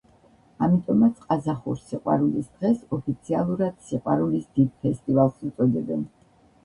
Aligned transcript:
ამიტომაც 0.67 1.19
ყაზახურ 1.25 1.77
სიყვარულის 1.91 2.49
დღეს 2.55 2.81
ოფიციალურად 2.99 3.77
„სიყვარულის 3.91 4.49
დიდ 4.57 4.73
ფესტივალს“ 4.87 5.39
უწოდებენ. 5.51 6.03